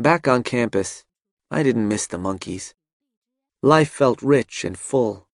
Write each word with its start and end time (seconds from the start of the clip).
Back 0.00 0.28
on 0.28 0.44
campus, 0.44 1.04
I 1.50 1.64
didn't 1.64 1.88
miss 1.88 2.06
the 2.06 2.18
monkeys. 2.18 2.72
Life 3.64 3.90
felt 3.90 4.22
rich 4.22 4.64
and 4.64 4.78
full, 4.78 5.26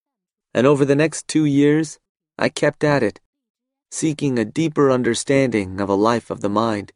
and 0.54 0.66
over 0.66 0.86
the 0.86 0.96
next 0.96 1.28
two 1.28 1.44
years, 1.44 1.98
I 2.38 2.48
kept 2.48 2.82
at 2.82 3.02
it, 3.02 3.20
seeking 3.90 4.38
a 4.38 4.44
deeper 4.46 4.90
understanding 4.90 5.82
of 5.82 5.90
a 5.90 5.94
life 5.94 6.30
of 6.30 6.40
the 6.40 6.48
mind. 6.48 6.94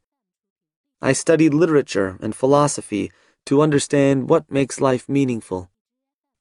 I 1.03 1.13
studied 1.13 1.53
literature 1.53 2.17
and 2.23 2.35
philosophy 2.35 3.13
to 3.45 3.61
understand 3.61 4.31
what 4.31 4.51
makes 4.51 4.81
life 4.81 5.07
meaningful, 5.07 5.71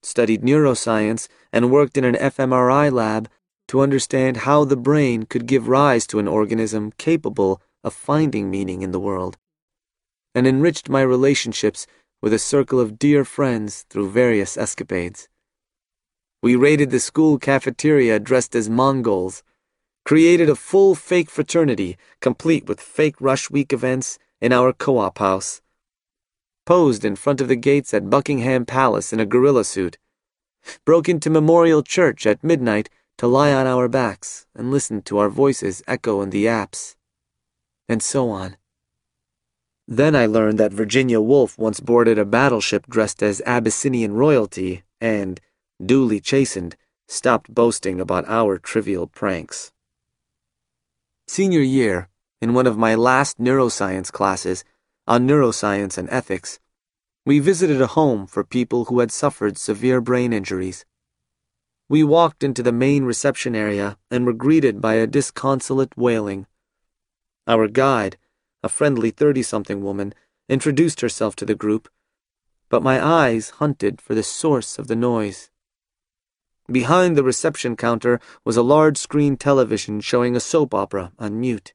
studied 0.01 0.43
neuroscience, 0.43 1.27
and 1.51 1.69
worked 1.69 1.97
in 1.97 2.05
an 2.05 2.15
fMRI 2.15 2.89
lab 2.89 3.29
to 3.67 3.81
understand 3.81 4.37
how 4.37 4.63
the 4.63 4.77
brain 4.77 5.23
could 5.23 5.45
give 5.45 5.67
rise 5.67 6.07
to 6.07 6.19
an 6.19 6.27
organism 6.29 6.93
capable 6.97 7.61
of 7.83 7.93
finding 7.93 8.49
meaning 8.49 8.81
in 8.81 8.91
the 8.91 8.99
world, 8.99 9.37
and 10.37 10.45
enriched 10.45 10.87
my 10.87 11.01
relationships 11.01 11.87
with 12.21 12.31
a 12.31 12.37
circle 12.37 12.79
of 12.79 12.99
dear 12.99 13.25
friends 13.25 13.87
through 13.89 14.07
various 14.07 14.55
escapades. 14.55 15.27
We 16.43 16.55
raided 16.55 16.91
the 16.91 16.99
school 16.99 17.39
cafeteria 17.39 18.19
dressed 18.19 18.55
as 18.55 18.69
Mongols, 18.69 19.41
created 20.05 20.47
a 20.47 20.53
full 20.53 20.93
fake 20.93 21.31
fraternity 21.31 21.97
complete 22.19 22.67
with 22.67 22.79
fake 22.79 23.19
Rush 23.19 23.49
Week 23.49 23.73
events 23.73 24.19
in 24.39 24.53
our 24.53 24.73
co 24.73 24.99
op 24.99 25.17
house, 25.17 25.63
posed 26.67 27.03
in 27.03 27.15
front 27.15 27.41
of 27.41 27.47
the 27.47 27.55
gates 27.55 27.91
at 27.91 28.11
Buckingham 28.11 28.63
Palace 28.63 29.11
in 29.11 29.19
a 29.19 29.25
gorilla 29.25 29.63
suit, 29.63 29.97
broke 30.85 31.09
into 31.09 31.31
Memorial 31.31 31.81
Church 31.81 32.27
at 32.27 32.43
midnight 32.43 32.91
to 33.17 33.25
lie 33.25 33.51
on 33.51 33.65
our 33.65 33.87
backs 33.87 34.45
and 34.53 34.69
listen 34.69 35.01
to 35.01 35.17
our 35.17 35.29
voices 35.29 35.81
echo 35.87 36.21
in 36.21 36.29
the 36.29 36.47
apse, 36.47 36.95
and 37.89 38.03
so 38.03 38.29
on. 38.29 38.56
Then 39.87 40.15
I 40.15 40.25
learned 40.25 40.57
that 40.59 40.73
Virginia 40.73 41.21
Woolf 41.21 41.57
once 41.57 41.79
boarded 41.79 42.19
a 42.19 42.25
battleship 42.25 42.87
dressed 42.87 43.23
as 43.23 43.41
Abyssinian 43.45 44.13
royalty 44.13 44.83
and, 44.99 45.39
duly 45.83 46.19
chastened, 46.19 46.75
stopped 47.07 47.53
boasting 47.53 48.01
about 48.01 48.27
our 48.27 48.57
trivial 48.57 49.07
pranks. 49.07 49.71
Senior 51.25 51.61
year, 51.61 52.09
in 52.41 52.53
one 52.53 52.67
of 52.67 52.77
my 52.77 52.95
last 52.95 53.39
neuroscience 53.39 54.11
classes, 54.11 54.65
on 55.07 55.25
neuroscience 55.25 55.97
and 55.97 56.09
ethics, 56.09 56.59
we 57.25 57.39
visited 57.39 57.81
a 57.81 57.87
home 57.87 58.27
for 58.27 58.43
people 58.43 58.85
who 58.85 58.99
had 58.99 59.11
suffered 59.11 59.57
severe 59.57 60.01
brain 60.01 60.33
injuries. 60.33 60.85
We 61.87 62.03
walked 62.03 62.43
into 62.43 62.61
the 62.61 62.73
main 62.73 63.05
reception 63.05 63.55
area 63.55 63.97
and 64.11 64.25
were 64.25 64.33
greeted 64.33 64.81
by 64.81 64.95
a 64.95 65.07
disconsolate 65.07 65.97
wailing. 65.97 66.45
Our 67.47 67.69
guide, 67.69 68.17
a 68.63 68.69
friendly 68.69 69.11
30 69.11 69.43
something 69.43 69.83
woman, 69.83 70.13
introduced 70.49 71.01
herself 71.01 71.35
to 71.35 71.45
the 71.45 71.55
group, 71.55 71.89
but 72.69 72.83
my 72.83 73.03
eyes 73.03 73.51
hunted 73.61 74.01
for 74.01 74.15
the 74.15 74.23
source 74.23 74.79
of 74.79 74.87
the 74.87 74.95
noise. 74.95 75.49
Behind 76.69 77.15
the 77.15 77.23
reception 77.23 77.75
counter 77.75 78.19
was 78.43 78.57
a 78.57 78.61
large 78.61 78.97
screen 78.97 79.37
television 79.37 80.01
showing 80.01 80.35
a 80.35 80.41
soap 80.41 80.73
opera 80.73 81.11
on 81.17 81.39
mute. 81.39 81.73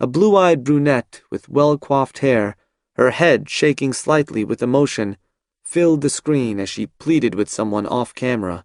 A 0.00 0.06
blue 0.06 0.36
eyed 0.36 0.64
brunette 0.64 1.22
with 1.30 1.48
well 1.48 1.78
coiffed 1.78 2.18
hair, 2.18 2.56
her 2.96 3.10
head 3.10 3.48
shaking 3.48 3.92
slightly 3.92 4.44
with 4.44 4.62
emotion, 4.62 5.16
filled 5.62 6.00
the 6.02 6.10
screen 6.10 6.60
as 6.60 6.68
she 6.68 6.86
pleaded 6.86 7.34
with 7.34 7.48
someone 7.48 7.86
off 7.86 8.14
camera. 8.14 8.64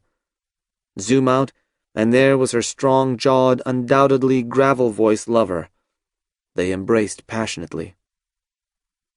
Zoom 1.00 1.28
out, 1.28 1.52
and 1.96 2.14
there 2.14 2.38
was 2.38 2.52
her 2.52 2.62
strong 2.62 3.18
jawed, 3.18 3.62
undoubtedly 3.66 4.44
gravel 4.44 4.92
voiced 4.92 5.30
lover 5.30 5.70
they 6.60 6.74
embraced 6.74 7.26
passionately. 7.26 7.96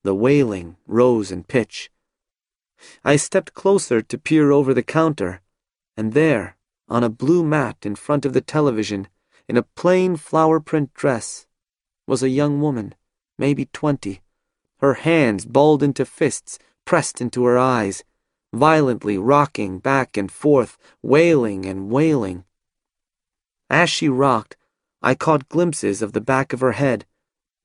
The 0.05 0.15
wailing 0.15 0.77
rose 0.87 1.33
in 1.33 1.43
pitch. 1.43 1.91
I 3.05 3.17
stepped 3.17 3.53
closer 3.53 4.01
to 4.01 4.17
peer 4.17 4.53
over 4.53 4.73
the 4.73 4.85
counter, 4.85 5.41
and 5.97 6.13
there, 6.13 6.57
on 6.89 7.03
a 7.03 7.09
blue 7.09 7.43
mat 7.43 7.79
in 7.83 7.97
front 7.97 8.25
of 8.25 8.33
the 8.33 8.41
television, 8.41 9.09
in 9.49 9.57
a 9.57 9.65
plain 9.65 10.15
flower 10.15 10.61
print 10.61 10.95
dress, 10.95 11.49
was 12.07 12.23
a 12.23 12.29
young 12.29 12.61
woman, 12.61 12.95
maybe 13.37 13.65
twenty, 13.73 14.23
her 14.79 14.95
hands 14.95 15.45
balled 15.45 15.83
into 15.83 16.05
fists 16.05 16.61
pressed 16.85 17.21
into 17.21 17.45
her 17.45 17.59
eyes, 17.59 18.05
violently 18.53 19.19
rocking 19.19 19.81
back 19.81 20.17
and 20.17 20.31
forth, 20.31 20.79
wailing 21.03 21.67
and 21.67 21.91
wailing. 21.91 22.45
As 23.69 23.91
she 23.91 24.09
rocked, 24.09 24.57
I 25.03 25.17
caught 25.17 25.49
glimpses 25.49 26.03
of 26.03 26.13
the 26.13 26.21
back 26.21 26.53
of 26.53 26.61
her 26.61 26.73
head, 26.73 27.05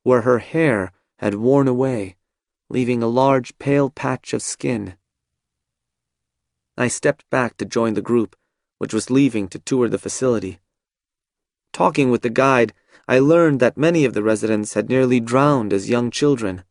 where 0.08 0.22
her 0.22 0.40
hair 0.40 0.94
had 1.20 1.36
worn 1.36 1.68
away, 1.68 2.16
leaving 2.70 3.04
a 3.04 3.08
large 3.24 3.58
pale 3.58 3.90
patch 3.90 4.32
of 4.32 4.42
skin. 4.42 4.96
I 6.78 6.88
stepped 6.88 7.30
back 7.30 7.58
to 7.58 7.66
join 7.66 7.94
the 7.94 8.02
group, 8.10 8.34
which 8.78 8.94
was 8.94 9.12
leaving 9.12 9.50
to 9.50 9.60
tour 9.60 9.90
the 9.90 9.98
facility. 9.98 10.60
Talking 11.74 12.10
with 12.10 12.22
the 12.22 12.30
guide, 12.30 12.72
I 13.06 13.20
learned 13.20 13.60
that 13.60 13.76
many 13.76 14.06
of 14.06 14.14
the 14.14 14.24
residents 14.24 14.76
had 14.76 14.88
nearly 14.88 15.20
drowned 15.20 15.74
as 15.74 15.90
young 15.90 16.10
children. 16.10 16.64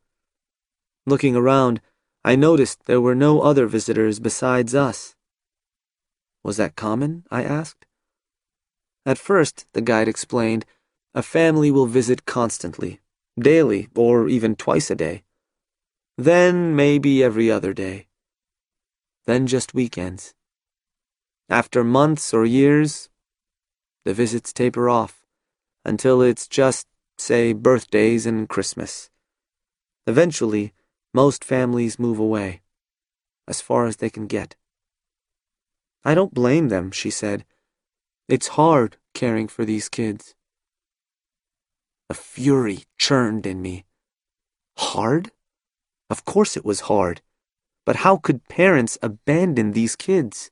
Looking 1.05 1.37
around, 1.37 1.83
I 2.25 2.37
noticed 2.37 2.87
there 2.87 3.03
were 3.03 3.15
no 3.15 3.43
other 3.43 3.67
visitors 3.67 4.19
besides 4.19 4.75
us. 4.75 5.15
Was 6.43 6.57
that 6.57 6.75
common? 6.75 7.27
I 7.31 7.45
asked. 7.45 7.85
At 9.05 9.19
first, 9.19 9.67
the 9.75 9.83
guide 9.83 10.09
explained, 10.09 10.65
a 11.15 11.23
family 11.23 11.71
will 11.71 11.85
visit 11.85 12.25
constantly, 12.25 13.01
daily, 13.39 13.89
or 13.95 14.29
even 14.29 14.57
twice 14.57 14.91
a 14.91 14.95
day. 14.95 15.23
Then 16.17 16.75
maybe 16.75 17.23
every 17.23 17.51
other 17.51 17.73
day. 17.73 18.07
Then 19.27 19.47
just 19.47 19.75
weekends. 19.75 20.35
After 21.49 21.85
months 21.85 22.33
or 22.33 22.45
years, 22.45 23.09
the 24.05 24.15
visits 24.15 24.53
taper 24.53 24.89
off 24.89 25.27
until 25.85 26.23
it's 26.23 26.47
just, 26.47 26.87
say, 27.19 27.53
birthdays 27.53 28.25
and 28.27 28.49
Christmas. 28.49 29.11
Eventually, 30.07 30.73
most 31.13 31.45
families 31.45 31.99
move 31.99 32.21
away, 32.21 32.63
as 33.49 33.61
far 33.61 33.87
as 33.87 33.97
they 33.97 34.11
can 34.11 34.27
get. 34.27 34.55
I 36.05 36.15
don't 36.15 36.33
blame 36.33 36.69
them, 36.69 36.93
she 36.93 37.11
said. 37.11 37.45
It's 38.29 38.49
hard 38.49 38.97
caring 39.13 39.49
for 39.49 39.65
these 39.65 39.89
kids. 39.89 40.36
A 42.09 42.15
fury 42.15 42.85
churned 42.99 43.47
in 43.47 43.61
me. 43.61 43.85
Hard? 44.79 45.33
Of 46.09 46.25
course 46.25 46.57
it 46.57 46.65
was 46.65 46.83
hard. 46.83 47.21
But 47.85 47.97
how 47.97 48.17
could 48.17 48.49
parents 48.49 48.97
abandon 49.03 49.73
these 49.73 49.97
kids? 49.97 50.51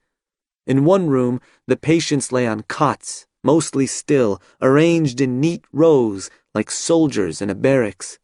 In 0.67 0.85
one 0.85 1.09
room, 1.09 1.41
the 1.67 1.77
patients 1.77 2.33
lay 2.33 2.47
on 2.47 2.63
cots, 2.63 3.27
mostly 3.45 3.87
still, 3.87 4.43
arranged 4.61 5.21
in 5.21 5.41
neat 5.41 5.65
rows 5.73 6.29
like 6.55 6.71
soldiers 6.73 7.41
in 7.41 7.51
a 7.51 7.55
barracks. 7.55 8.19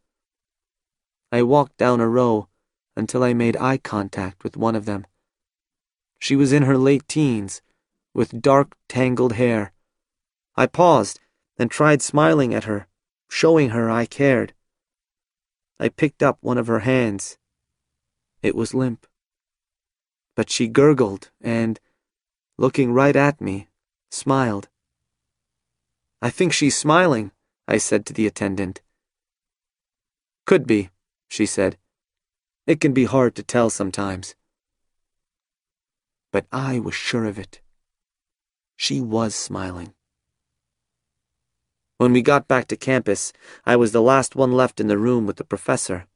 I 1.31 1.43
walked 1.43 1.77
down 1.77 2.01
a 2.01 2.09
row 2.09 2.49
until 2.97 3.23
I 3.23 3.33
made 3.33 3.57
eye 3.57 3.79
contact 3.79 4.43
with 4.43 4.57
one 4.57 4.75
of 4.75 4.87
them. 4.87 5.07
She 6.19 6.35
was 6.35 6.53
in 6.53 6.65
her 6.65 6.77
late 6.77 7.07
teens, 7.07 7.63
with 8.13 8.43
dark, 8.43 8.77
tangled 8.89 9.35
hair. 9.35 9.73
I 10.57 10.67
paused 10.67 11.21
and 11.59 11.71
tried 11.71 12.03
smiling 12.03 12.53
at 12.53 12.65
her 12.65 12.89
showing 13.31 13.71
her 13.71 13.89
I 13.89 14.05
cared. 14.07 14.53
I 15.79 15.89
picked 15.89 16.23
up 16.23 16.39
one 16.41 16.59
of 16.59 16.67
her 16.67 16.81
hands. 16.81 17.39
It 18.43 18.57
was 18.57 18.75
limp. 18.75 19.07
But 20.35 20.51
she 20.51 20.67
gurgled 20.67 21.31
and, 21.41 21.79
looking 22.59 22.93
right 22.93 23.15
at 23.15 23.41
me, 23.41 23.69
smiled. 24.11 24.69
I 26.21 26.29
think 26.29 26.53
she's 26.53 26.77
smiling, 26.77 27.31
I 27.69 27.79
said 27.79 28.05
to 28.07 28.13
the 28.13 28.27
attendant. 28.27 28.83
Could 30.45 30.67
be, 30.67 30.91
she 31.29 31.47
said. 31.47 31.79
It 32.67 32.81
can 32.81 32.93
be 32.93 33.05
hard 33.05 33.37
to 33.37 33.43
tell 33.43 33.71
sometimes. 33.71 34.35
But 36.33 36.47
I 36.53 36.81
was 36.81 36.95
sure 36.95 37.25
of 37.25 37.39
it. 37.39 37.61
She 38.77 39.01
was 39.01 39.35
smiling. 39.35 39.95
When 42.01 42.15
we 42.15 42.23
got 42.23 42.49
back 42.49 42.67
to 42.69 42.79
campus, 42.79 43.31
I 43.67 43.77
was 43.77 43.93
the 43.93 44.01
last 44.01 44.35
one 44.35 44.53
left 44.53 44.81
in 44.81 44.87
the 44.87 44.97
room 44.97 45.27
with 45.27 45.37
the 45.37 45.45
professor. 45.45 46.07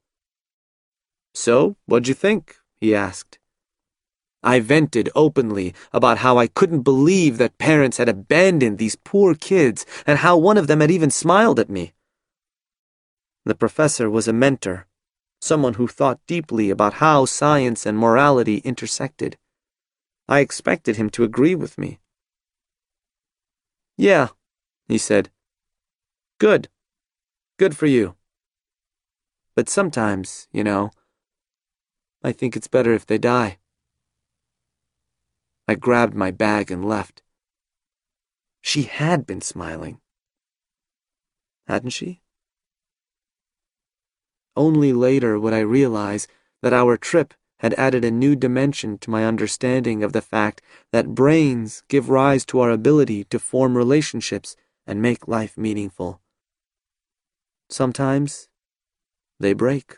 So, 1.34 1.76
what'd 1.84 2.08
you 2.08 2.14
think? 2.14 2.56
he 2.80 2.94
asked. 2.94 3.38
I 4.42 4.60
vented 4.60 5.10
openly 5.14 5.74
about 5.92 6.24
how 6.24 6.38
I 6.38 6.46
couldn't 6.46 6.84
believe 6.84 7.36
that 7.36 7.58
parents 7.58 7.98
had 7.98 8.08
abandoned 8.08 8.78
these 8.78 8.96
poor 8.96 9.34
kids 9.34 9.84
and 10.06 10.20
how 10.20 10.38
one 10.38 10.56
of 10.56 10.68
them 10.68 10.80
had 10.80 10.90
even 10.90 11.10
smiled 11.10 11.60
at 11.60 11.68
me. 11.68 11.92
The 13.44 13.54
professor 13.54 14.08
was 14.08 14.26
a 14.26 14.32
mentor, 14.32 14.86
someone 15.42 15.74
who 15.74 15.86
thought 15.86 16.26
deeply 16.26 16.70
about 16.70 16.94
how 16.94 17.26
science 17.26 17.84
and 17.84 17.98
morality 17.98 18.62
intersected. 18.64 19.36
I 20.30 20.40
expected 20.40 20.96
him 20.96 21.10
to 21.10 21.24
agree 21.24 21.54
with 21.54 21.76
me. 21.76 21.98
Yeah, 23.98 24.28
he 24.88 24.96
said. 24.96 25.28
Good. 26.44 26.68
Good 27.56 27.74
for 27.74 27.86
you. 27.86 28.16
But 29.56 29.70
sometimes, 29.70 30.46
you 30.52 30.62
know, 30.62 30.90
I 32.22 32.32
think 32.32 32.54
it's 32.54 32.68
better 32.68 32.92
if 32.92 33.06
they 33.06 33.16
die. 33.16 33.56
I 35.66 35.74
grabbed 35.74 36.14
my 36.14 36.30
bag 36.30 36.70
and 36.70 36.84
left. 36.84 37.22
She 38.60 38.82
had 38.82 39.24
been 39.24 39.40
smiling. 39.40 40.02
Hadn't 41.66 41.94
she? 41.96 42.20
Only 44.54 44.92
later 44.92 45.40
would 45.40 45.54
I 45.54 45.60
realize 45.60 46.28
that 46.60 46.74
our 46.74 46.98
trip 46.98 47.32
had 47.60 47.72
added 47.78 48.04
a 48.04 48.10
new 48.10 48.36
dimension 48.36 48.98
to 48.98 49.08
my 49.08 49.24
understanding 49.24 50.04
of 50.04 50.12
the 50.12 50.20
fact 50.20 50.60
that 50.92 51.14
brains 51.14 51.82
give 51.88 52.10
rise 52.10 52.44
to 52.44 52.60
our 52.60 52.70
ability 52.70 53.24
to 53.30 53.38
form 53.38 53.78
relationships 53.78 54.56
and 54.86 55.00
make 55.00 55.26
life 55.26 55.56
meaningful. 55.56 56.20
Sometimes 57.74 58.46
they 59.40 59.52
break. 59.52 59.96